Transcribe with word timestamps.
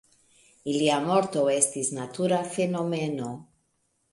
Ilia 0.71 0.95
morto 1.09 1.43
estis 1.57 1.91
natura 1.99 2.41
fenomeno. 2.57 3.29